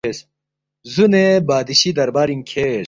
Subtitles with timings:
[0.93, 2.79] زُونے بادشی دربارِنگ کھیرس